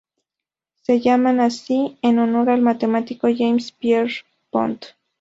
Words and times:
Se 0.81 0.99
llaman 0.99 1.39
así 1.39 1.99
en 2.01 2.17
honor 2.17 2.49
al 2.49 2.61
matemático 2.63 3.27
James 3.37 3.71
Pierpont. 3.71 4.83